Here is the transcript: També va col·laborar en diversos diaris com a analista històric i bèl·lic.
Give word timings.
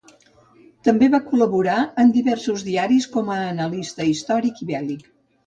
També 0.87 1.09
va 1.15 1.19
col·laborar 1.27 1.75
en 2.05 2.09
diversos 2.15 2.65
diaris 2.69 3.07
com 3.17 3.31
a 3.35 3.39
analista 3.43 4.09
històric 4.15 4.65
i 4.67 4.71
bèl·lic. 4.73 5.07